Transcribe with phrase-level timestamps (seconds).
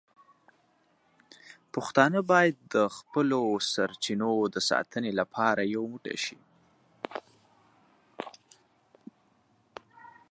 [1.73, 3.41] پښتانه باید د خپلو
[3.73, 6.39] سرچینو د ساتنې لپاره یو موټی شي.